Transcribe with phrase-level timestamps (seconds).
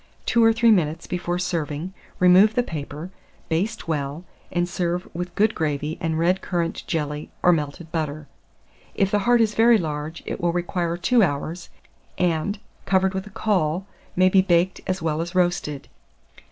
[0.25, 3.11] Two or three minutes before serving, remove the paper,
[3.49, 8.25] baste well, and serve with good gravy and red currant jelly or melted butter.
[8.95, 11.69] If the heart is very large, it will require 2 hours,
[12.17, 13.85] and, covered with a caul,
[14.15, 15.87] may be baked as well as roasted.